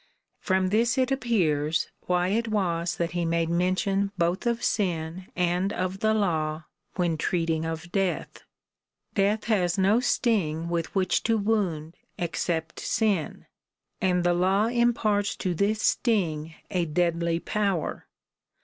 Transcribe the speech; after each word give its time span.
From 0.39 0.69
this 0.69 0.97
it 0.97 1.11
appears, 1.11 1.87
why 2.07 2.29
it 2.29 2.47
it 2.47 2.47
was 2.47 2.95
that 2.95 3.11
he 3.11 3.23
made 3.23 3.51
mention 3.51 4.11
both 4.17 4.47
of 4.47 4.63
sin 4.63 5.27
and 5.35 5.71
of 5.71 5.99
the 5.99 6.11
law, 6.15 6.63
when 6.95 7.19
treating 7.19 7.65
of 7.65 7.91
death. 7.91 8.41
Death 9.13 9.43
has 9.43 9.77
no 9.77 9.99
sting 9.99 10.69
with 10.69 10.95
which 10.95 11.21
to 11.21 11.37
wound 11.37 11.97
except 12.17 12.79
sin, 12.79 13.45
and 14.01 14.23
the 14.23 14.33
law 14.33 14.65
imparts 14.65 15.35
to 15.35 15.53
this 15.53 15.83
sting 15.83 16.55
a 16.71 16.85
deadly 16.85 17.39
power. 17.39 18.07